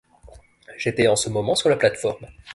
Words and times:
J’étais 0.77 1.07
en 1.07 1.15
ce 1.15 1.29
moment 1.29 1.53
sur 1.53 1.69
la 1.69 1.75
plate-forme. 1.75 2.25